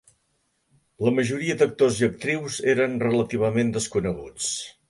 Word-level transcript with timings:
La 1.07 1.13
majoria 1.17 1.57
d'actors 1.59 2.01
i 2.01 2.07
actrius 2.09 2.57
eren 2.75 2.99
relativament 3.07 3.71
desconeguts. 3.79 4.53